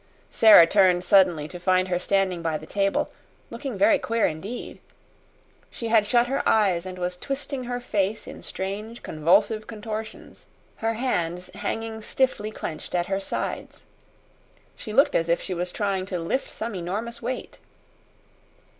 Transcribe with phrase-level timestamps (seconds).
[0.31, 3.11] Sara turned suddenly to find her standing by the table,
[3.51, 4.79] looking very queer indeed.
[5.69, 10.95] She had shut her eyes, and was twisting her face in strange convulsive contortions, her
[10.95, 13.83] hands hanging stiffly clenched at her sides.
[14.75, 17.59] She looked as if she was trying to lift some enormous weight.